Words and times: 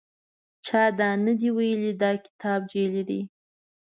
چا 0.65 0.81
دا 0.99 1.09
نه 1.25 1.33
دي 1.39 1.49
ویلي 1.57 1.91
چې 1.95 1.99
دا 2.01 2.11
کتاب 2.25 2.59
جعلي 2.71 3.03
دی. 3.09 3.21